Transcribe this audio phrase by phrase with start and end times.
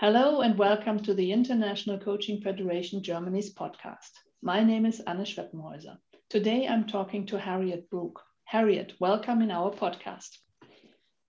[0.00, 4.12] Hello and welcome to the International Coaching Federation Germany's podcast.
[4.40, 5.98] My name is Anne Schweppenhäuser.
[6.30, 8.22] Today I'm talking to Harriet Brook.
[8.44, 10.38] Harriet, welcome in our podcast.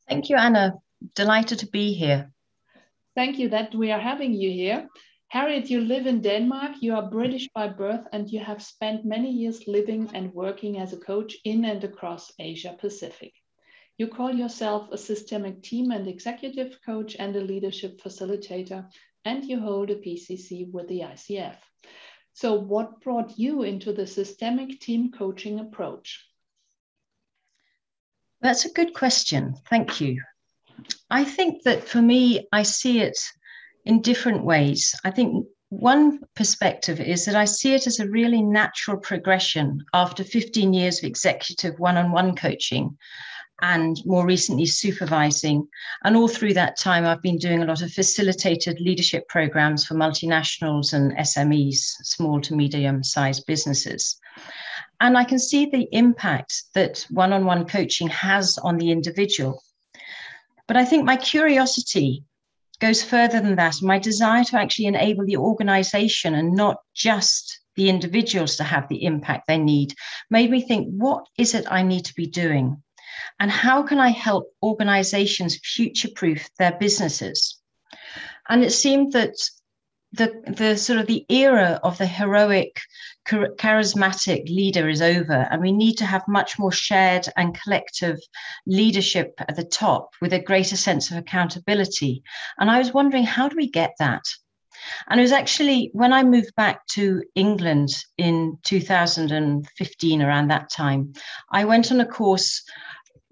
[0.08, 0.76] Thank you, Anna.
[1.16, 2.31] Delighted to be here.
[3.14, 4.88] Thank you that we are having you here.
[5.28, 9.31] Harriet, you live in Denmark, you are British by birth, and you have spent many
[9.31, 13.34] years living and working as a coach in and across Asia Pacific.
[14.02, 18.90] You call yourself a systemic team and executive coach and a leadership facilitator,
[19.26, 21.58] and you hold a PCC with the ICF.
[22.34, 26.28] So, what brought you into the systemic team coaching approach?
[28.42, 29.54] That's a good question.
[29.70, 30.20] Thank you.
[31.12, 33.20] I think that for me, I see it
[33.86, 34.95] in different ways.
[35.06, 40.23] I think one perspective is that I see it as a really natural progression after
[40.23, 42.97] 15 years of executive one on one coaching
[43.62, 45.67] and more recently supervising.
[46.04, 49.95] And all through that time, I've been doing a lot of facilitated leadership programs for
[49.95, 54.20] multinationals and SMEs, small to medium sized businesses.
[55.00, 59.64] And I can see the impact that one on one coaching has on the individual.
[60.68, 62.23] But I think my curiosity
[62.80, 63.81] goes further than that.
[63.81, 69.03] My desire to actually enable the organization and not just the individuals to have the
[69.06, 69.94] impact they need
[70.30, 72.81] made me think what is it I need to be doing?
[73.42, 77.59] And how can I help organizations future proof their businesses?
[78.47, 79.34] And it seemed that
[80.11, 82.80] the, the sort of the era of the heroic,
[83.25, 88.19] charismatic leader is over, and we need to have much more shared and collective
[88.67, 92.22] leadership at the top with a greater sense of accountability.
[92.59, 94.22] And I was wondering, how do we get that?
[95.09, 101.13] And it was actually when I moved back to England in 2015, around that time,
[101.52, 102.63] I went on a course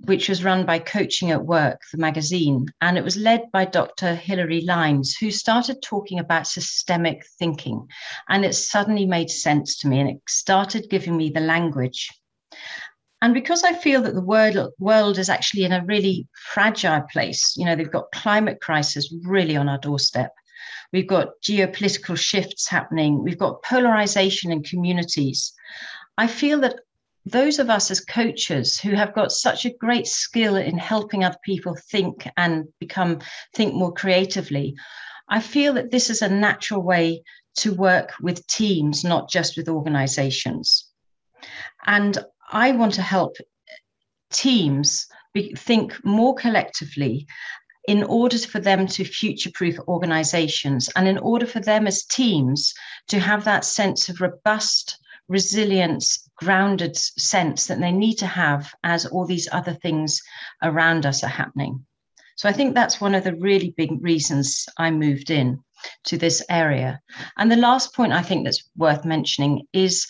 [0.06, 4.16] which was run by Coaching at Work, the magazine, and it was led by Dr.
[4.16, 7.88] Hilary Lines, who started talking about systemic thinking.
[8.30, 12.10] And it suddenly made sense to me and it started giving me the language.
[13.22, 17.56] And because I feel that the world, world is actually in a really fragile place,
[17.58, 20.32] you know, they've got climate crisis really on our doorstep.
[20.94, 23.22] We've got geopolitical shifts happening.
[23.22, 25.54] We've got polarization in communities.
[26.18, 26.80] I feel that
[27.26, 31.38] those of us as coaches who have got such a great skill in helping other
[31.44, 33.20] people think and become
[33.56, 34.76] think more creatively
[35.28, 37.22] i feel that this is a natural way
[37.56, 40.88] to work with teams not just with organizations.
[41.86, 42.18] And
[42.52, 43.36] i want to help
[44.32, 47.28] teams be, think more collectively
[47.88, 52.74] in order for them to future proof organizations and in order for them as teams
[53.08, 59.06] to have that sense of robust resilience grounded sense that they need to have as
[59.06, 60.22] all these other things
[60.64, 61.86] around us are happening.
[62.36, 65.60] So I think that's one of the really big reasons I moved in
[66.06, 67.02] to this area.
[67.38, 70.08] And the last point I think that's worth mentioning is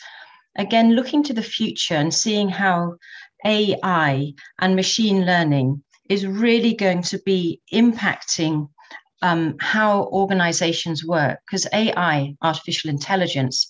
[0.56, 2.98] again looking to the future and seeing how
[3.46, 8.70] AI and machine learning is really going to be impacting
[9.22, 13.70] um, how organizations work because AI, artificial intelligence,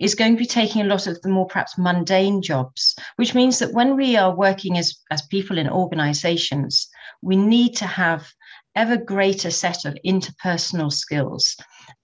[0.00, 3.58] is going to be taking a lot of the more perhaps mundane jobs, which means
[3.58, 6.88] that when we are working as, as people in organizations,
[7.22, 8.28] we need to have
[8.74, 11.56] ever greater set of interpersonal skills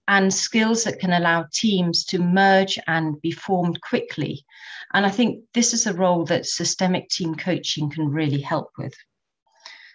[0.07, 4.45] and skills that can allow teams to merge and be formed quickly.
[4.93, 8.93] And I think this is a role that systemic team coaching can really help with.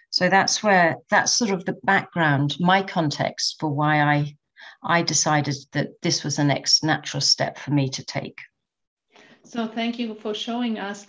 [0.09, 4.35] So that's where that's sort of the background, my context for why I
[4.83, 8.39] I decided that this was the next natural step for me to take.
[9.43, 11.07] So, thank you for showing us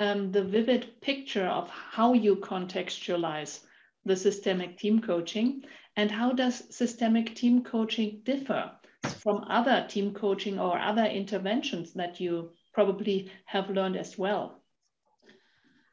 [0.00, 3.60] um, the vivid picture of how you contextualize
[4.04, 5.62] the systemic team coaching
[5.96, 8.72] and how does systemic team coaching differ
[9.18, 14.63] from other team coaching or other interventions that you probably have learned as well?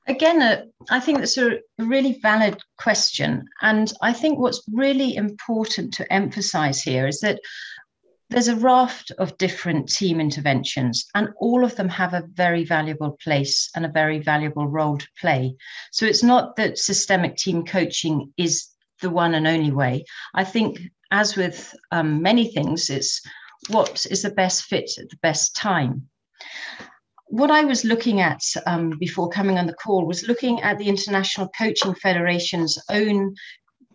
[0.07, 3.47] Again, uh, I think that's a, really valid question.
[3.61, 7.39] And I think what's really important to emphasize here is that
[8.29, 13.17] there's a raft of different team interventions, and all of them have a very valuable
[13.21, 15.53] place and a very valuable role to play.
[15.91, 18.67] So it's not that systemic team coaching is
[19.01, 20.05] the one and only way.
[20.33, 20.79] I think,
[21.11, 23.21] as with um, many things, it's
[23.69, 26.09] what is the best fit at the best time
[27.31, 30.89] what I was looking at um, before coming on the call was looking at the
[30.89, 33.35] International Coaching Federation's own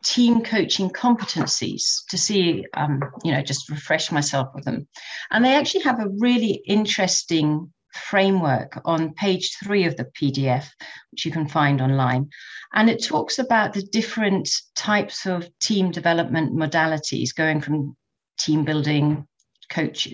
[0.02, 4.88] team coaching competencies to see, um, you know, just refresh myself with them.
[5.30, 10.66] And they actually have a really interesting framework on page three of the PDF,
[11.10, 12.30] which you can find online.
[12.72, 17.96] And it talks about the different types of team development modalities, going from
[18.38, 19.26] team building,
[19.68, 20.08] coach,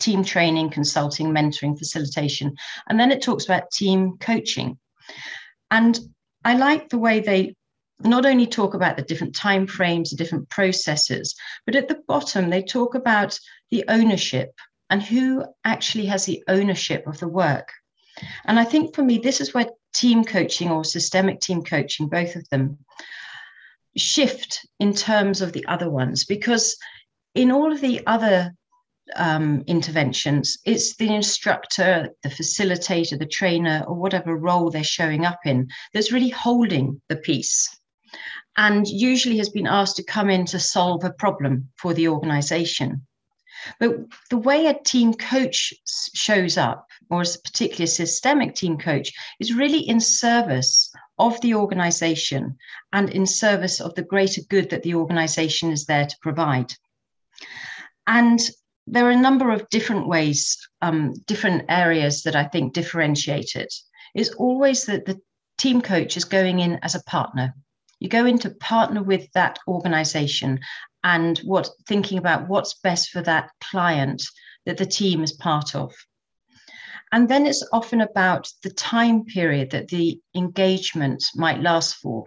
[0.00, 2.54] team training, consulting, mentoring, facilitation.
[2.88, 4.78] And then it talks about team coaching.
[5.70, 5.98] And
[6.44, 7.54] I like the way they
[8.00, 11.34] not only talk about the different time frames, the different processes,
[11.66, 13.38] but at the bottom, they talk about
[13.70, 14.52] the ownership
[14.90, 17.72] and who actually has the ownership of the work.
[18.44, 22.36] And I think for me, this is where team coaching or systemic team coaching, both
[22.36, 22.78] of them,
[23.96, 26.76] shift in terms of the other ones, because
[27.34, 28.54] in all of the other
[29.16, 35.40] um, interventions, it's the instructor, the facilitator, the trainer, or whatever role they're showing up
[35.44, 37.78] in that's really holding the piece
[38.58, 43.06] and usually has been asked to come in to solve a problem for the organization.
[43.80, 43.96] But
[44.30, 45.72] the way a team coach
[46.14, 52.56] shows up, or particularly a systemic team coach, is really in service of the organization
[52.92, 56.72] and in service of the greater good that the organization is there to provide.
[58.06, 58.40] And
[58.90, 63.72] there are a number of different ways, um, different areas that I think differentiate it.
[64.14, 65.20] Is always that the
[65.58, 67.54] team coach is going in as a partner.
[68.00, 70.60] You go in to partner with that organization
[71.04, 74.22] and what thinking about what's best for that client
[74.66, 75.94] that the team is part of.
[77.12, 82.26] And then it's often about the time period that the engagement might last for.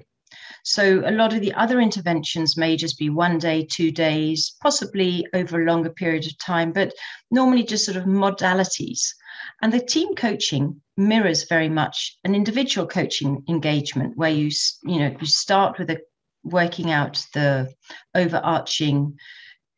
[0.63, 5.25] So a lot of the other interventions may just be one day, two days, possibly
[5.33, 6.93] over a longer period of time, but
[7.31, 9.13] normally just sort of modalities.
[9.61, 14.51] And the team coaching mirrors very much an individual coaching engagement where you,
[14.83, 15.99] you know, you start with a
[16.43, 17.71] working out the
[18.15, 19.17] overarching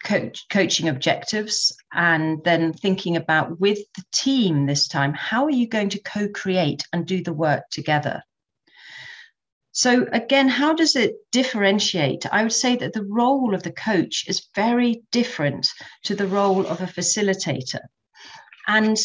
[0.03, 5.67] coach, coaching objectives and then thinking about with the team this time how are you
[5.67, 8.21] going to co-create and do the work together
[9.73, 14.23] so again how does it differentiate i would say that the role of the coach
[14.27, 15.67] is very different
[16.03, 17.81] to the role of a facilitator
[18.67, 18.97] and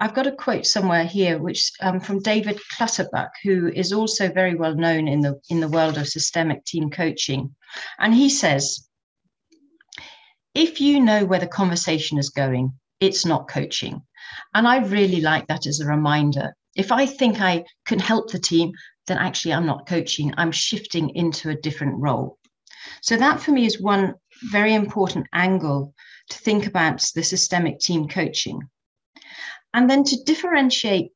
[0.00, 4.54] I've got a quote somewhere here, which um, from David Clutterbuck, who is also very
[4.54, 7.54] well known in the in the world of systemic team coaching,
[7.98, 8.88] and he says,
[10.54, 14.02] "If you know where the conversation is going, it's not coaching."
[14.52, 16.56] And I really like that as a reminder.
[16.74, 18.72] If I think I can help the team,
[19.06, 20.32] then actually I'm not coaching.
[20.36, 22.38] I'm shifting into a different role.
[23.02, 24.14] So that for me is one
[24.50, 25.94] very important angle
[26.30, 28.60] to think about the systemic team coaching.
[29.72, 31.12] And then to differentiate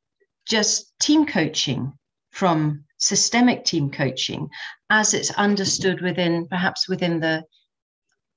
[0.49, 1.93] just team coaching
[2.32, 4.49] from systemic team coaching
[4.91, 7.44] as it's understood within perhaps within the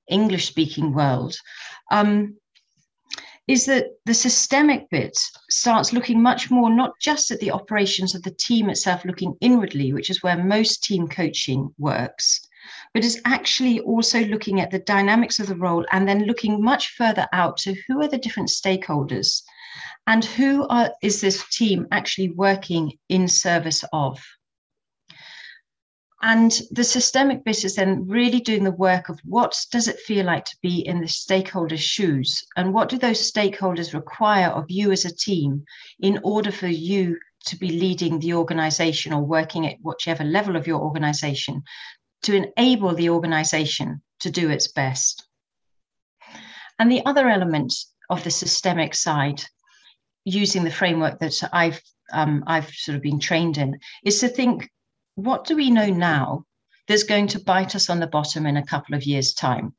[0.08, 1.36] English speaking world
[1.90, 2.36] um,
[3.48, 5.18] is that the systemic bit
[5.50, 9.92] starts looking much more not just at the operations of the team itself, looking inwardly,
[9.92, 12.40] which is where most team coaching works,
[12.94, 16.90] but is actually also looking at the dynamics of the role and then looking much
[16.90, 19.42] further out to who are the different stakeholders
[20.06, 24.22] and who are, is this team actually working in service of?
[26.24, 30.24] And the systemic bit is then really doing the work of what does it feel
[30.24, 32.44] like to be in the stakeholders' shoes?
[32.56, 35.64] And what do those stakeholders require of you as a team
[35.98, 40.68] in order for you to be leading the organization or working at whichever level of
[40.68, 41.64] your organization
[42.22, 45.26] to enable the organization to do its best?
[46.78, 47.74] And the other element
[48.08, 49.42] of the systemic side
[50.24, 51.80] using the framework that I've
[52.12, 54.70] um, I've sort of been trained in is to think,
[55.14, 56.44] what do we know now
[56.88, 59.74] that's going to bite us on the bottom in a couple of years' time?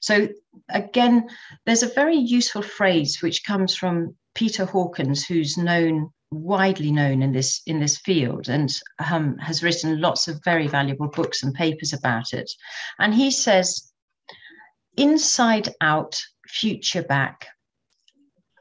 [0.00, 0.28] So
[0.68, 1.28] again,
[1.66, 7.32] there's a very useful phrase which comes from Peter Hawkins, who's known widely known in
[7.32, 8.72] this in this field and
[9.10, 12.50] um, has written lots of very valuable books and papers about it.
[12.98, 13.92] And he says,
[14.96, 17.46] inside out, future back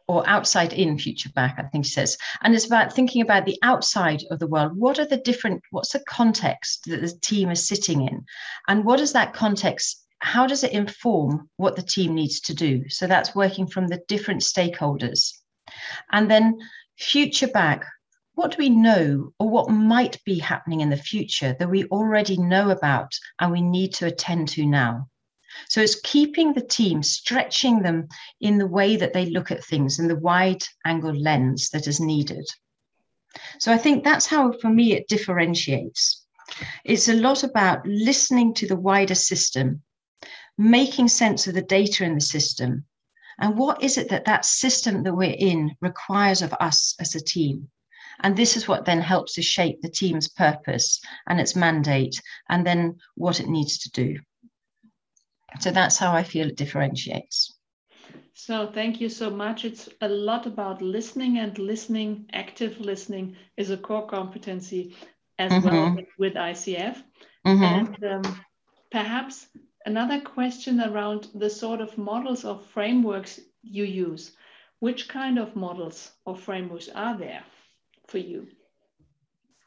[0.08, 2.18] or outside in future back i think he says.
[2.42, 4.76] And it's about thinking about the outside of the world.
[4.76, 8.26] What are the different what's the context that the team is sitting in?
[8.68, 10.04] And what is that context?
[10.20, 12.88] How does it inform what the team needs to do?
[12.90, 15.34] So that's working from the different stakeholders.
[16.12, 16.60] And then
[16.98, 17.86] future back
[18.36, 22.38] what do we know or what might be happening in the future that we already
[22.38, 25.08] know about and we need to attend to now
[25.70, 28.08] so it's keeping the team, stretching them
[28.42, 32.00] in the way that they look at things in the wide angle lens that is
[32.00, 32.46] needed.
[33.60, 36.26] So I think that's how, for me, it differentiates.
[36.84, 39.82] It's a lot about listening to the wider system,
[40.58, 42.86] making sense of the data in the system,
[43.40, 47.24] And what is it that that system that we're in requires of us as a
[47.24, 47.70] team?
[48.22, 52.66] And this is what then helps to shape the team's purpose and its mandate, and
[52.66, 54.20] then what it needs to do.
[55.60, 57.58] So that's how I feel it differentiates.
[58.34, 59.64] So thank you so much.
[59.64, 64.96] It's a lot about listening and listening, active listening is a core competency
[65.38, 65.70] as mm-hmm.
[65.70, 67.02] well with ICF.
[67.46, 67.64] Mm-hmm.
[67.64, 68.42] And um,
[68.92, 69.48] perhaps
[69.86, 74.36] another question around the sort of models or frameworks you use.
[74.80, 77.44] Which kind of models or frameworks are there
[78.08, 78.48] for you?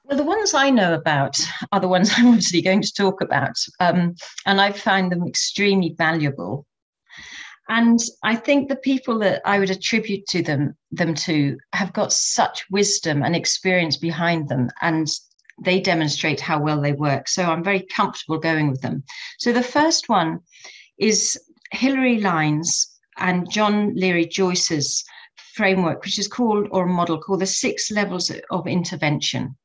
[0.09, 1.37] Well, the ones I know about
[1.73, 4.15] are the ones I'm obviously going to talk about, um,
[4.47, 6.65] and I find them extremely valuable.
[7.69, 12.13] And I think the people that I would attribute to them them to have got
[12.13, 15.09] such wisdom and experience behind them, and
[15.61, 17.27] they demonstrate how well they work.
[17.27, 19.03] So I'm very comfortable going with them.
[19.41, 20.39] So the first one
[20.99, 21.37] is
[21.73, 25.03] Hilary Lines and John Leary Joyce's
[25.55, 29.57] framework, which is called, or a model called the six levels of intervention.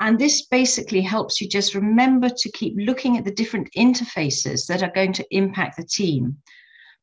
[0.00, 4.82] And this basically helps you just remember to keep looking at the different interfaces that
[4.82, 6.38] are going to impact the team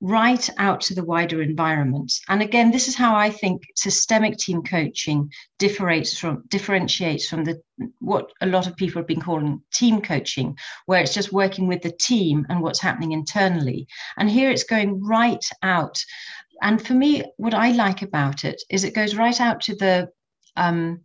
[0.01, 2.13] right out to the wider environment.
[2.27, 7.61] And again, this is how I think systemic team coaching differentiates from differentiates from the
[7.99, 11.81] what a lot of people have been calling team coaching, where it's just working with
[11.81, 13.87] the team and what's happening internally.
[14.17, 15.97] And here it's going right out.
[16.61, 20.09] And for me, what I like about it is it goes right out to the
[20.55, 21.01] um,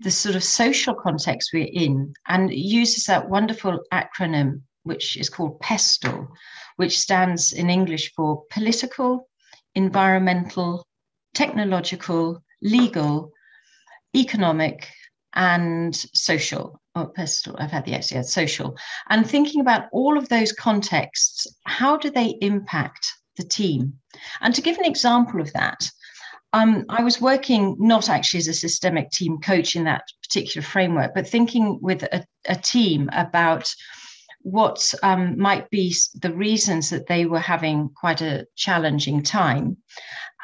[0.00, 5.60] the sort of social context we're in and uses that wonderful acronym which is called
[5.60, 6.28] PESTLE,
[6.76, 9.28] which stands in English for political,
[9.74, 10.86] environmental,
[11.34, 13.30] technological, legal,
[14.16, 14.88] economic,
[15.34, 16.80] and social.
[16.94, 18.76] Oh, PESTLE, I've had the X, yeah, social.
[19.10, 24.00] And thinking about all of those contexts, how do they impact the team?
[24.40, 25.90] And to give an example of that,
[26.52, 31.12] um, I was working not actually as a systemic team coach in that particular framework,
[31.14, 33.70] but thinking with a, a team about
[34.42, 39.76] what um, might be the reasons that they were having quite a challenging time.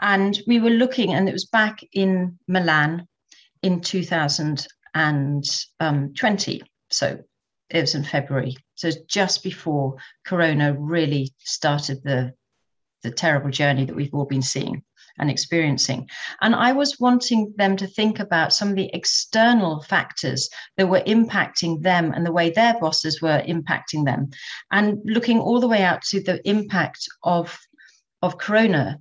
[0.01, 3.07] And we were looking, and it was back in Milan
[3.63, 6.63] in 2020.
[6.91, 7.19] So
[7.71, 8.57] it was in February.
[8.75, 9.97] So just before
[10.27, 12.35] Corona really started the,
[13.03, 14.83] the terrible journey that we've all been seeing
[15.19, 16.09] and experiencing.
[16.41, 21.03] And I was wanting them to think about some of the external factors that were
[21.07, 24.31] impacting them and the way their bosses were impacting them,
[24.71, 27.59] and looking all the way out to the impact of,
[28.23, 29.01] of Corona.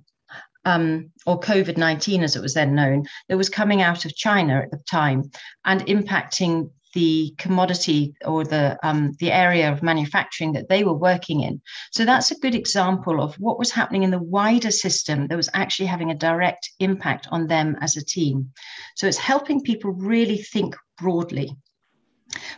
[0.66, 4.60] Um, or COVID 19, as it was then known, that was coming out of China
[4.60, 5.30] at the time
[5.66, 11.42] and impacting the commodity or the um, the area of manufacturing that they were working
[11.42, 11.60] in.
[11.90, 15.50] So that's a good example of what was happening in the wider system that was
[15.52, 18.50] actually having a direct impact on them as a team.
[18.96, 21.56] So it's helping people really think broadly.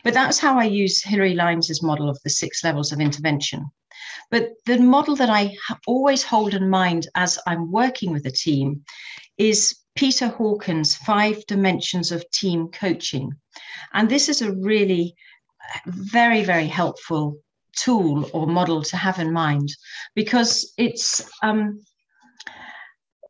[0.05, 3.66] But that's how I use Hilary Lines's model of the six levels of intervention.
[4.31, 8.85] But the model that I always hold in mind as I'm working with a team
[9.38, 13.33] is Peter Hawkins' Five Dimensions of Team Coaching.
[13.95, 15.17] And this is a really
[15.87, 17.38] very, very helpful
[17.76, 19.69] tool or model to have in mind
[20.15, 21.83] because it's um,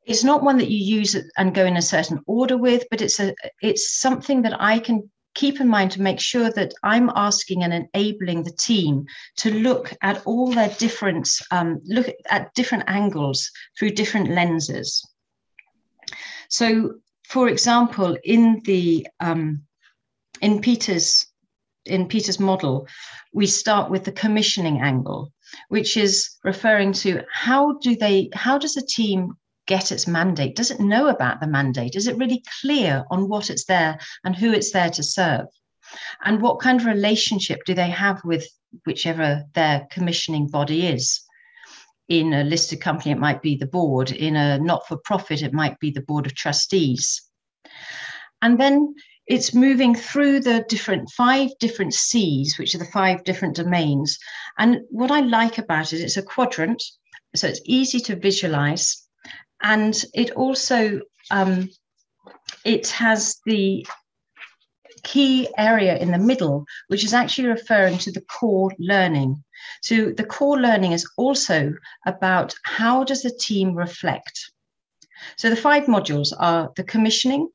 [0.05, 3.19] it's not one that you use and go in a certain order with, but it's
[3.21, 7.63] a it's something that I can keep in mind to make sure that I'm asking
[7.63, 9.05] and enabling the team
[9.39, 15.03] to look at all their different um, look at different angles through different lenses.
[16.49, 19.63] So, for example, in the um,
[20.41, 21.27] in Peter's
[21.85, 22.87] in Peter's model,
[23.33, 25.33] we start with the commissioning angle,
[25.69, 29.35] which is referring to how do they how does a team
[29.67, 30.57] get its mandate?
[30.57, 31.97] Does it know about the mandate?
[31.97, 35.47] Is it really clear on what it's there and who it's there to serve?
[36.25, 38.47] And what kind of relationship do they have with
[38.85, 41.26] whichever their commissioning body is?
[42.09, 44.13] In a listed company, it might be the board.
[44.13, 47.23] In a not for profit, it might be the board of trustees.
[48.43, 48.95] And then
[49.27, 54.19] it's moving through the different five different C's, which are the five different domains.
[54.59, 56.83] And what I like about it, it's a quadrant,
[57.35, 59.05] so it's easy to visualize,
[59.63, 61.69] and it also um,
[62.65, 63.87] it has the
[65.03, 69.43] key area in the middle, which is actually referring to the core learning.
[69.83, 71.75] So the core learning is also
[72.07, 74.51] about how does the team reflect.
[75.37, 77.49] So the five modules are the commissioning,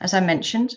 [0.00, 0.74] as I mentioned,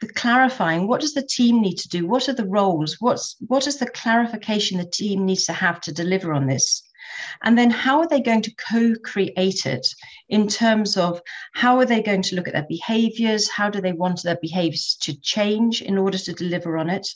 [0.00, 2.06] the clarifying what does the team need to do?
[2.06, 2.96] What are the roles?
[2.98, 6.82] What's what is the clarification the team needs to have to deliver on this
[7.42, 9.86] And then how are they going to co create it
[10.28, 11.20] in terms of
[11.54, 13.50] how are they going to look at their behaviors?
[13.50, 17.06] How do they want their behaviors to change in order to deliver on it?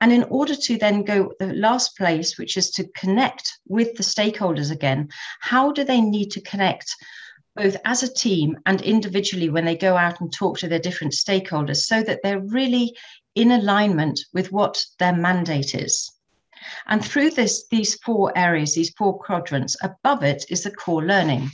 [0.00, 4.02] And in order to then go the last place, which is to connect with the
[4.02, 5.08] stakeholders again,
[5.40, 6.94] how do they need to connect?
[7.54, 11.12] both as a team and individually when they go out and talk to their different
[11.12, 12.96] stakeholders so that they're really
[13.34, 16.11] in alignment with what their mandate is.
[16.86, 21.50] And through this, these four areas, these four quadrants, above it is the core learning.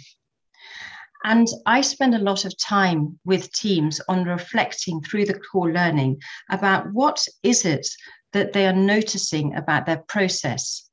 [1.24, 6.20] And I spend a lot of time with teams on reflecting through the core learning
[6.50, 7.86] about what is it
[8.32, 10.88] that they are noticing about their process,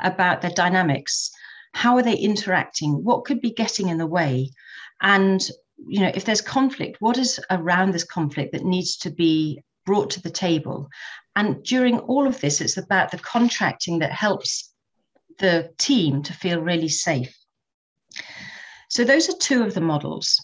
[0.00, 1.30] about their dynamics,
[1.74, 4.50] how are they interacting, what could be getting in the way,
[5.02, 5.42] and
[5.86, 10.10] you know if there's conflict, what is around this conflict that needs to be brought
[10.10, 10.88] to the table.
[11.36, 14.72] And during all of this, it's about the contracting that helps
[15.38, 17.36] the team to feel really safe.
[18.88, 20.36] So, those are two of the models.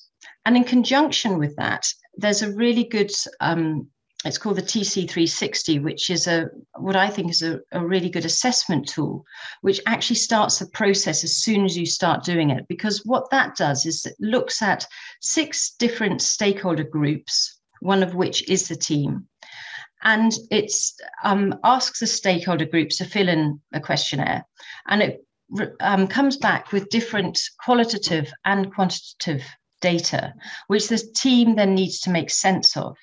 [0.45, 3.89] And in conjunction with that, there's a really good, um,
[4.25, 8.25] it's called the TC360, which is a what I think is a, a really good
[8.25, 9.25] assessment tool,
[9.61, 12.67] which actually starts the process as soon as you start doing it.
[12.69, 14.87] Because what that does is it looks at
[15.21, 19.27] six different stakeholder groups one of which is the team.
[20.03, 20.73] And it
[21.25, 24.45] um, asks the stakeholder groups to fill in a questionnaire.
[24.87, 25.25] And it
[25.81, 29.45] um, comes back with different qualitative and quantitative
[29.81, 30.35] data,
[30.69, 32.97] which the team then needs to make sense of.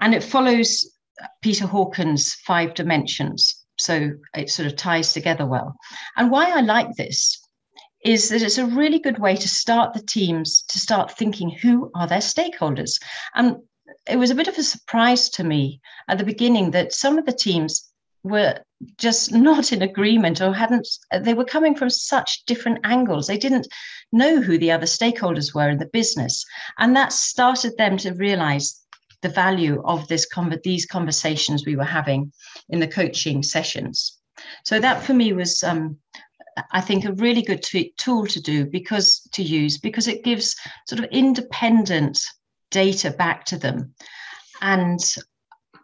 [0.00, 0.90] And it follows
[1.42, 3.64] Peter Hawkins' five dimensions.
[3.78, 5.76] So it sort of ties together well.
[6.16, 7.40] And why I like this
[8.04, 11.90] is that it's a really good way to start the teams to start thinking who
[11.94, 13.00] are their stakeholders.
[13.34, 13.56] And
[14.08, 17.26] it was a bit of a surprise to me at the beginning that some of
[17.26, 18.60] the teams were
[18.98, 20.86] just not in agreement or hadn't
[21.20, 23.26] they were coming from such different angles.
[23.26, 23.68] They didn't
[24.12, 26.44] know who the other stakeholders were in the business.
[26.78, 28.82] And that started them to realize
[29.22, 30.26] the value of this
[30.62, 32.32] these conversations we were having
[32.68, 34.18] in the coaching sessions.
[34.64, 35.98] So that for me was um,
[36.70, 40.54] I think a really good t- tool to do because to use because it gives
[40.86, 42.22] sort of independent
[42.76, 43.94] data back to them.
[44.60, 45.00] And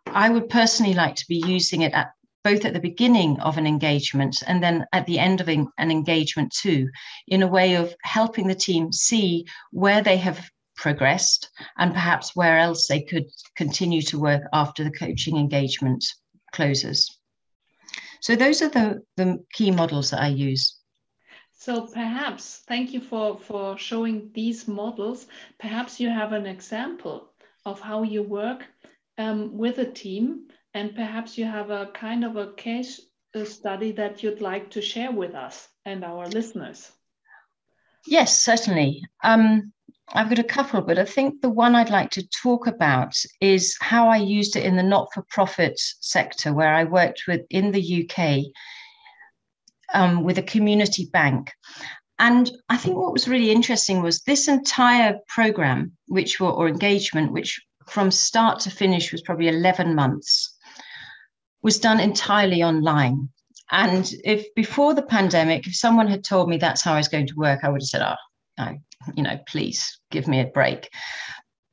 [0.07, 2.13] I would personally like to be using it at
[2.45, 6.53] both at the beginning of an engagement and then at the end of an engagement
[6.53, 6.91] too,
[7.29, 12.59] in a way of helping the team see where they have progressed and perhaps where
[12.59, 13.27] else they could
[13.57, 16.05] continue to work after the coaching engagement
[16.53, 17.19] closes.
[18.21, 20.82] So those are the, the key models that I use.
[21.65, 25.29] So perhaps, thank you for, for showing these models.
[25.61, 27.29] Perhaps you have an example
[27.65, 28.67] of how you work
[29.17, 33.03] um, with a team and perhaps you have a kind of a case
[33.45, 36.91] study that you'd like to share with us and our listeners.
[38.09, 39.05] Yes, certainly.
[39.23, 39.73] Um,
[40.09, 43.77] I've got a couple, but I think the one I'd like to talk about is
[43.81, 47.71] how I used it in the not for profit sector, where I worked with in
[47.71, 48.53] the UK
[49.93, 51.51] um, with a community bank.
[52.19, 57.33] And I think what was really interesting was this entire program, which were, or engagement,
[57.33, 60.57] which from start to finish was probably 11 months,
[61.63, 63.29] was done entirely online.
[63.71, 67.27] And if before the pandemic, if someone had told me that's how I was going
[67.27, 68.17] to work, I would have said, oh,
[68.59, 68.79] I,
[69.17, 70.91] you know, please give me a break.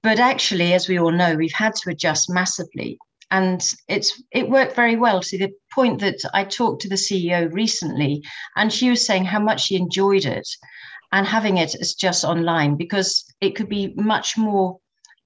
[0.01, 2.97] But actually, as we all know, we've had to adjust massively.
[3.31, 7.51] And it's it worked very well to the point that I talked to the CEO
[7.53, 8.23] recently,
[8.55, 10.47] and she was saying how much she enjoyed it
[11.11, 14.79] and having it as just online because it could be much more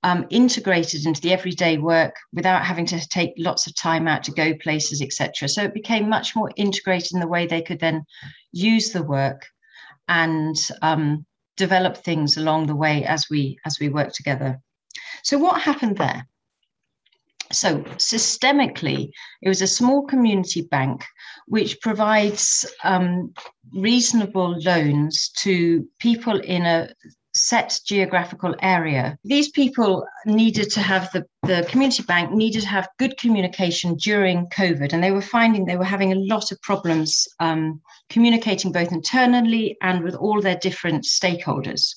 [0.04, 4.32] um, integrated into the everyday work without having to take lots of time out to
[4.32, 5.48] go places, etc.
[5.48, 8.04] So it became much more integrated in the way they could then
[8.52, 9.48] use the work
[10.10, 14.60] and um, develop things along the way as we as we work together.
[15.24, 16.28] So what happened there?
[17.52, 21.06] So systemically, it was a small community bank
[21.48, 23.34] which provides um,
[23.74, 26.90] reasonable loans to people in a
[27.36, 29.18] set geographical area.
[29.24, 34.48] These people needed to have the, the community bank needed to have good communication during
[34.48, 38.92] COVID, and they were finding they were having a lot of problems um, communicating both
[38.92, 41.96] internally and with all their different stakeholders.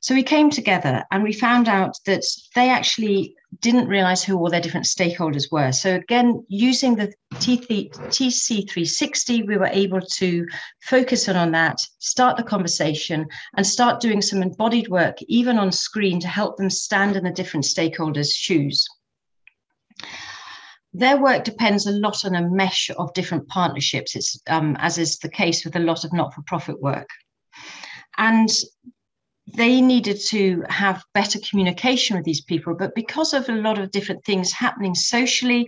[0.00, 4.50] So we came together and we found out that they actually didn't realize who all
[4.50, 5.72] their different stakeholders were.
[5.72, 10.46] So again, using the TC360, we were able to
[10.82, 15.70] focus on, on that, start the conversation and start doing some embodied work, even on
[15.70, 18.86] screen to help them stand in the different stakeholders' shoes.
[20.94, 25.18] their work depends a lot on a mesh of different partnerships, it's, um, as is
[25.18, 27.08] the case with a lot of not for profit work.
[28.18, 28.50] And
[29.54, 33.90] they needed to have better communication with these people but because of a lot of
[33.90, 35.66] different things happening socially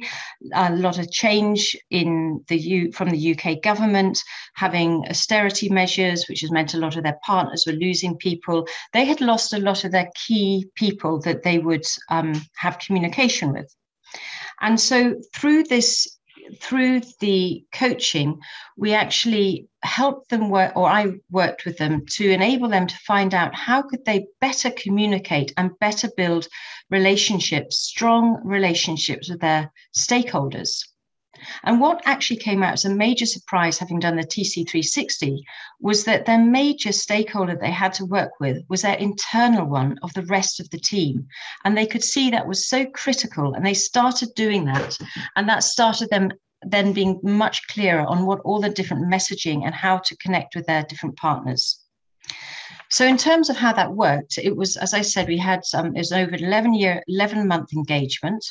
[0.54, 4.22] a lot of change in the U, from the UK government
[4.54, 9.04] having austerity measures which has meant a lot of their partners were losing people they
[9.04, 13.74] had lost a lot of their key people that they would um, have communication with.
[14.60, 16.18] And so through this
[16.61, 18.40] through the coaching,
[18.76, 23.35] we actually helped them work, or I worked with them to enable them to find
[23.35, 26.48] out how could they better communicate and better build
[26.90, 30.85] relationships, strong relationships with their stakeholders.
[31.64, 35.40] And what actually came out as a major surprise, having done the TC360,
[35.80, 40.12] was that their major stakeholder they had to work with was their internal one of
[40.14, 41.26] the rest of the team.
[41.64, 43.54] And they could see that was so critical.
[43.54, 44.98] And they started doing that.
[45.37, 46.30] And that started them
[46.66, 50.66] then being much clearer on what all the different messaging and how to connect with
[50.66, 51.80] their different partners.
[52.90, 55.88] So in terms of how that worked, it was, as I said, we had some,
[55.96, 58.44] it was over 11 year, 11 month engagement.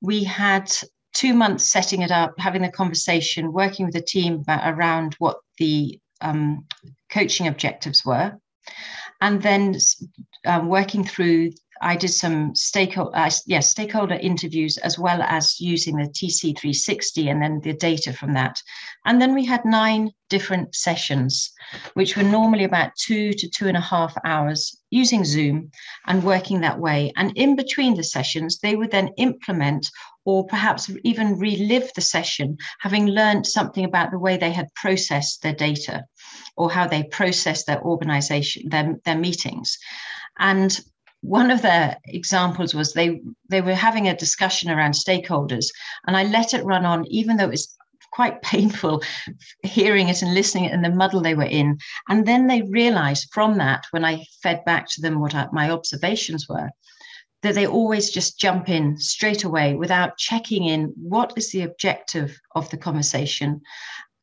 [0.00, 0.70] We had
[1.12, 5.98] two months setting it up, having the conversation, working with the team around what the
[6.20, 6.66] um,
[7.10, 8.36] coaching objectives were,
[9.20, 9.76] and then
[10.46, 11.52] um, working through.
[11.82, 17.42] I did some stakeholder, uh, yes, stakeholder interviews as well as using the TC360 and
[17.42, 18.60] then the data from that.
[19.06, 21.50] And then we had nine different sessions,
[21.94, 25.70] which were normally about two to two and a half hours using Zoom
[26.06, 27.12] and working that way.
[27.16, 29.90] And in between the sessions, they would then implement
[30.26, 35.42] or perhaps even relive the session, having learned something about the way they had processed
[35.42, 36.04] their data
[36.56, 39.78] or how they processed their organization, their, their meetings.
[40.38, 40.78] And
[41.22, 45.66] one of their examples was they they were having a discussion around stakeholders
[46.06, 47.76] and i let it run on even though it was
[48.12, 49.02] quite painful
[49.62, 51.78] hearing it and listening it in the muddle they were in.
[52.08, 56.48] And then they realized from that when i fed back to them what my observations
[56.48, 56.70] were
[57.42, 62.38] that they always just jump in straight away without checking in what is the objective
[62.54, 63.60] of the conversation.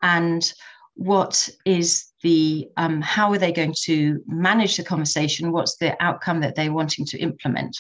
[0.02, 0.54] And
[0.98, 6.42] what is the um, how are they going to manage the conversation what's the outcome
[6.42, 7.78] that they're wanting to implement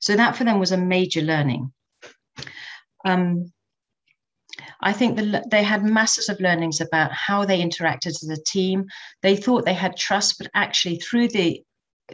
[0.00, 1.72] so that for them was a major learning
[3.04, 3.50] um,
[4.82, 8.86] I think the, they had masses of learnings about how they interacted as a team.
[9.22, 11.62] They thought they had trust, but actually through the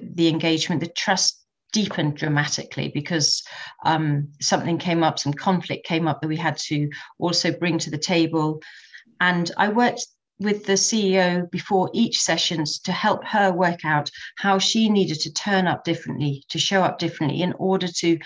[0.00, 1.42] the engagement, the trust
[1.72, 3.42] deepened dramatically because
[3.84, 6.88] um, something came up, some conflict came up that we had to
[7.18, 8.60] also bring to the table.
[9.20, 10.06] And I worked
[10.38, 15.32] with the CEO before each sessions to help her work out how she needed to
[15.32, 18.18] turn up differently, to show up differently in order to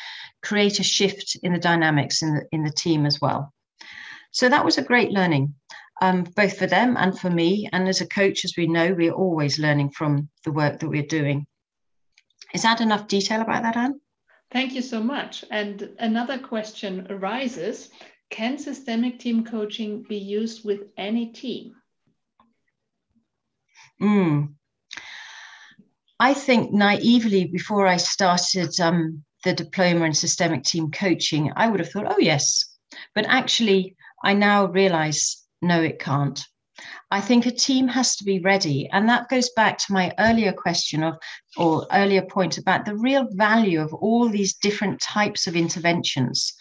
[0.42, 3.53] create a shift in the dynamics in the, in the team as well.
[4.33, 5.55] So that was a great learning,
[6.01, 7.68] um, both for them and for me.
[7.73, 11.03] And as a coach, as we know, we're always learning from the work that we're
[11.03, 11.46] doing.
[12.55, 14.01] Is that enough detail about that, Anne?
[14.51, 15.44] Thank you so much.
[15.51, 17.90] And another question arises
[18.31, 21.75] Can systemic team coaching be used with any team?
[24.02, 24.54] Mm.
[26.18, 31.80] I think naively, before I started um, the diploma in systemic team coaching, I would
[31.80, 32.64] have thought, oh, yes.
[33.14, 36.44] But actually, I now realize no, it can't.
[37.10, 38.88] I think a team has to be ready.
[38.90, 41.16] And that goes back to my earlier question of,
[41.56, 46.54] or earlier point about the real value of all these different types of interventions.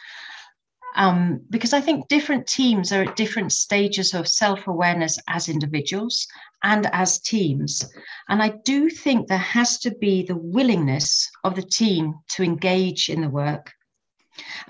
[0.96, 6.28] Um, because I think different teams are at different stages of self awareness as individuals
[6.64, 7.86] and as teams.
[8.28, 13.10] And I do think there has to be the willingness of the team to engage
[13.10, 13.72] in the work.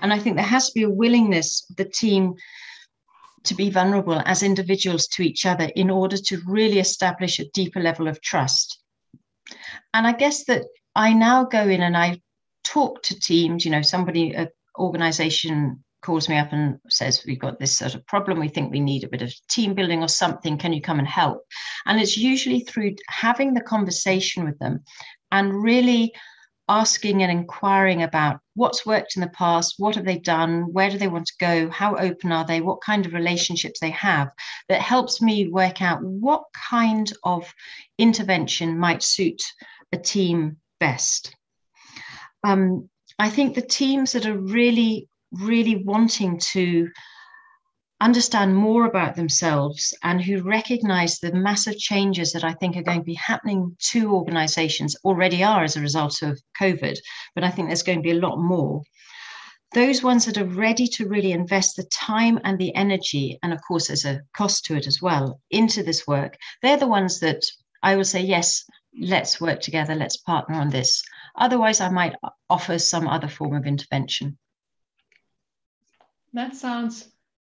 [0.00, 2.34] And I think there has to be a willingness of the team
[3.44, 7.80] to be vulnerable as individuals to each other in order to really establish a deeper
[7.80, 8.78] level of trust.
[9.94, 12.20] And I guess that I now go in and I
[12.64, 17.58] talk to teams, you know, somebody, an organization calls me up and says, We've got
[17.58, 18.38] this sort of problem.
[18.38, 20.58] We think we need a bit of team building or something.
[20.58, 21.42] Can you come and help?
[21.86, 24.84] And it's usually through having the conversation with them
[25.30, 26.12] and really
[26.70, 30.96] asking and inquiring about what's worked in the past, what have they done, where do
[30.96, 34.30] they want to go, how open are they, what kind of relationships they have,
[34.68, 37.52] that helps me work out what kind of
[37.98, 39.42] intervention might suit
[39.92, 41.34] a team best.
[42.44, 46.88] Um, I think the teams that are really, really wanting to
[48.02, 53.00] understand more about themselves and who recognize the massive changes that I think are going
[53.00, 56.96] to be happening to organizations already are as a result of COVID,
[57.34, 58.82] but I think there's going to be a lot more.
[59.72, 63.60] those ones that are ready to really invest the time and the energy, and of
[63.66, 67.42] course, there's a cost to it as well, into this work, they're the ones that
[67.82, 68.64] I will say, yes,
[69.00, 71.02] let's work together, let's partner on this.
[71.36, 72.14] Otherwise, I might
[72.48, 74.36] offer some other form of intervention.
[76.32, 77.08] That sounds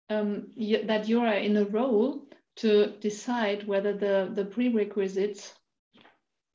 [0.09, 0.47] um,
[0.85, 2.25] that you are in a role
[2.57, 5.53] to decide whether the, the prerequisites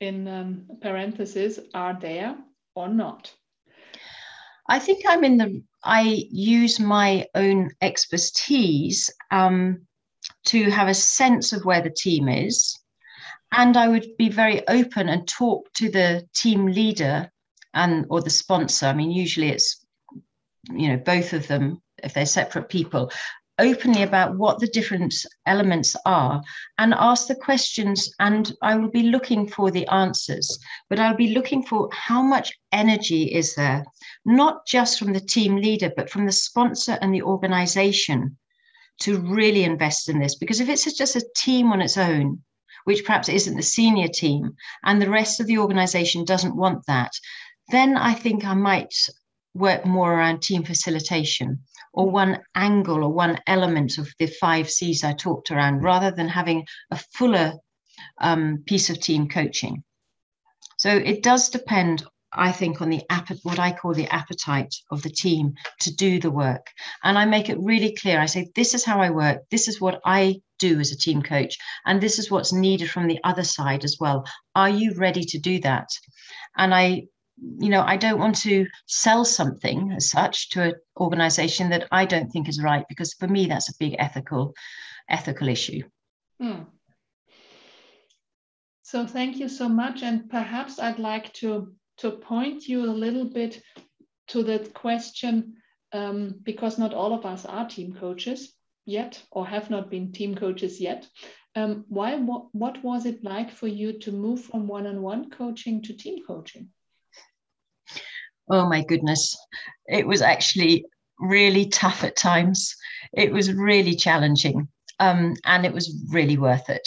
[0.00, 2.36] in um, parentheses are there
[2.74, 3.32] or not.
[4.68, 9.82] I think I'm in the, I use my own expertise um,
[10.46, 12.78] to have a sense of where the team is.
[13.52, 17.30] And I would be very open and talk to the team leader
[17.72, 18.86] and or the sponsor.
[18.86, 19.84] I mean, usually it's,
[20.70, 23.10] you know, both of them if they're separate people
[23.58, 25.14] openly about what the different
[25.46, 26.42] elements are
[26.78, 28.12] and ask the questions.
[28.18, 30.58] And i will be looking for the answers
[30.90, 33.84] but i'll be looking for how much energy is there
[34.24, 38.36] not just from the team leader but from the sponsor and the organization
[39.00, 40.36] to really invest in this.
[40.36, 42.42] Because if it's just a team on its own
[42.84, 47.12] which perhaps isn't the senior team and the rest of the organization doesn't want that
[47.70, 48.94] then i think i might
[49.54, 51.58] work more around team facilitation
[51.94, 56.28] or one angle or one element of the five C's I talked around, rather than
[56.28, 57.54] having a fuller
[58.18, 59.82] um, piece of team coaching.
[60.76, 63.02] So it does depend, I think, on the
[63.44, 66.66] what I call the appetite of the team to do the work.
[67.04, 68.20] And I make it really clear.
[68.20, 69.38] I say, this is how I work.
[69.50, 71.56] This is what I do as a team coach.
[71.86, 74.24] And this is what's needed from the other side as well.
[74.54, 75.88] Are you ready to do that?
[76.56, 77.04] And I
[77.36, 82.04] you know, I don't want to sell something as such to an organization that I
[82.04, 84.54] don't think is right, because for me, that's a big ethical,
[85.08, 85.82] ethical issue.
[86.40, 86.62] Hmm.
[88.82, 90.02] So thank you so much.
[90.02, 93.62] And perhaps I'd like to, to point you a little bit
[94.28, 95.54] to that question,
[95.92, 98.52] um, because not all of us are team coaches
[98.86, 101.08] yet, or have not been team coaches yet.
[101.56, 105.92] Um, why, what, what was it like for you to move from one-on-one coaching to
[105.92, 106.68] team coaching?
[108.50, 109.36] Oh my goodness,
[109.86, 110.84] it was actually
[111.18, 112.74] really tough at times.
[113.12, 114.68] It was really challenging
[115.00, 116.86] um, and it was really worth it.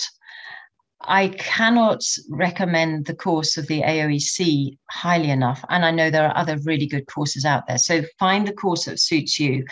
[1.02, 5.64] I cannot recommend the course of the AOEC highly enough.
[5.70, 7.78] And I know there are other really good courses out there.
[7.78, 9.64] So find the course that suits you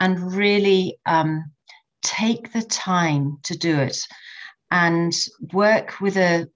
[0.00, 1.50] and really um,
[2.02, 4.06] take the time to do it
[4.70, 5.12] and
[5.52, 6.48] work with a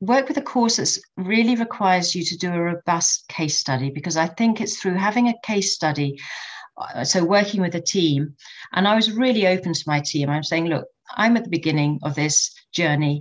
[0.00, 4.16] work with a course that really requires you to do a robust case study because
[4.16, 6.18] I think it's through having a case study,
[6.78, 8.34] uh, so working with a team,
[8.72, 10.30] and I was really open to my team.
[10.30, 10.86] I'm saying, look,
[11.16, 13.20] I'm at the beginning of this journey.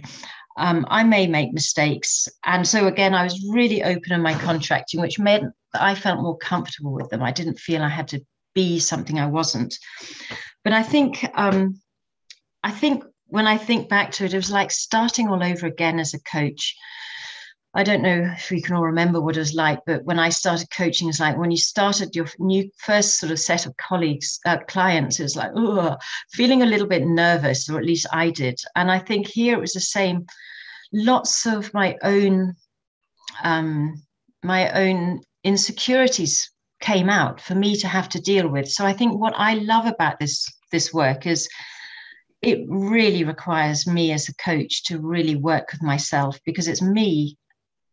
[0.57, 2.27] Um, I may make mistakes.
[2.45, 6.21] And so, again, I was really open in my contracting, which meant that I felt
[6.21, 7.23] more comfortable with them.
[7.23, 8.21] I didn't feel I had to
[8.53, 9.77] be something I wasn't.
[10.63, 11.79] But I think, um,
[12.63, 15.99] I think when I think back to it, it was like starting all over again
[15.99, 16.75] as a coach.
[17.75, 20.29] I don't know if we can all remember what it was like, but when I
[20.29, 24.39] started coaching, it's like when you started your new first sort of set of colleagues,
[24.45, 25.95] uh, clients, it was like, oh,
[26.31, 28.59] feeling a little bit nervous, or at least I did.
[28.75, 30.25] And I think here it was the same.
[30.91, 32.55] Lots of my own,
[33.43, 34.01] um,
[34.43, 36.49] my own insecurities
[36.81, 38.67] came out for me to have to deal with.
[38.67, 41.47] So I think what I love about this this work is
[42.41, 47.37] it really requires me as a coach to really work with myself because it's me.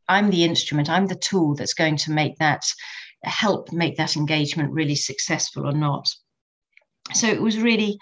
[0.09, 0.89] I'm the instrument.
[0.89, 2.65] I'm the tool that's going to make that
[3.25, 6.09] help make that engagement really successful or not.
[7.13, 7.99] So it was really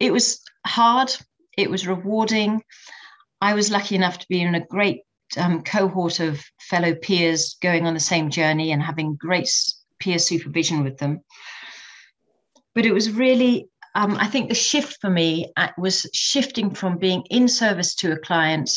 [0.00, 1.14] it was hard.
[1.56, 2.62] It was rewarding.
[3.40, 5.02] I was lucky enough to be in a great
[5.36, 9.50] um, cohort of fellow peers going on the same journey and having great
[9.98, 11.20] peer supervision with them.
[12.74, 16.98] But it was really um, I think the shift for me uh, was shifting from
[16.98, 18.70] being in service to a client,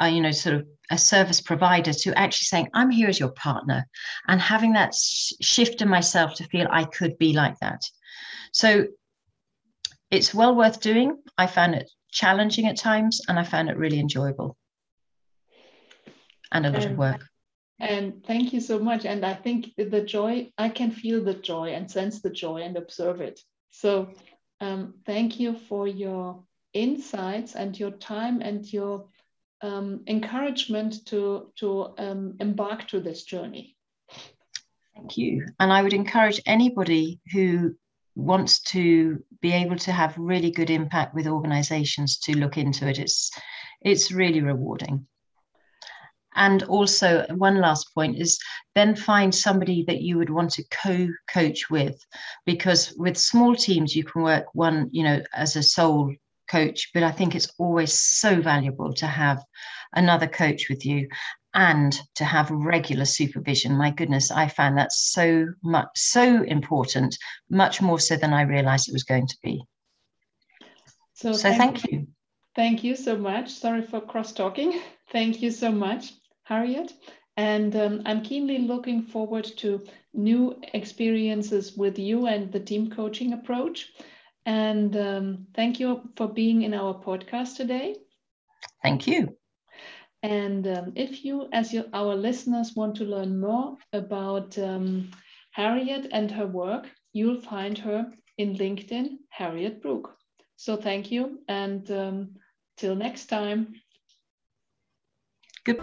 [0.00, 3.32] uh, you know, sort of a service provider, to actually saying, I'm here as your
[3.32, 3.86] partner,
[4.28, 7.82] and having that sh- shift in myself to feel I could be like that.
[8.52, 8.86] So
[10.10, 11.18] it's well worth doing.
[11.38, 14.56] I found it challenging at times, and I found it really enjoyable
[16.54, 17.20] and a lot of work.
[17.80, 19.04] And thank you so much.
[19.04, 22.76] And I think the joy, I can feel the joy and sense the joy and
[22.76, 23.40] observe it.
[23.70, 24.10] So
[24.64, 29.06] um, thank you for your insights and your time and your
[29.62, 33.76] um, encouragement to, to um, embark to this journey.
[34.94, 35.46] Thank you.
[35.60, 37.74] And I would encourage anybody who
[38.16, 42.98] wants to be able to have really good impact with organizations to look into it.
[42.98, 43.30] It's,
[43.82, 45.06] it's really rewarding.
[46.34, 48.38] And also, one last point is
[48.74, 51.96] then find somebody that you would want to co coach with,
[52.44, 56.12] because with small teams, you can work one, you know, as a sole
[56.50, 59.42] coach, but I think it's always so valuable to have
[59.92, 61.08] another coach with you
[61.54, 63.76] and to have regular supervision.
[63.76, 67.16] My goodness, I found that so much, so important,
[67.48, 69.62] much more so than I realized it was going to be.
[71.14, 72.08] So, so thank, thank you.
[72.56, 73.50] Thank you so much.
[73.50, 74.80] Sorry for cross talking.
[75.10, 76.92] Thank you so much, Harriet.
[77.36, 83.32] And um, I'm keenly looking forward to new experiences with you and the team coaching
[83.32, 83.92] approach.
[84.46, 87.96] And um, thank you for being in our podcast today.
[88.82, 89.36] Thank you.
[90.22, 95.10] And um, if you, as you, our listeners, want to learn more about um,
[95.50, 100.16] Harriet and her work, you'll find her in LinkedIn, Harriet Brook.
[100.56, 102.36] So thank you, and um,
[102.76, 103.74] till next time.
[105.64, 105.82] Good.